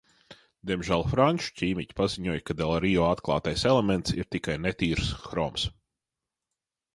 [0.69, 5.69] "Diemžēl franču ķīmiķi paziņoja, ka del Rio atklātais elements ir tikai "netīrs" hroms."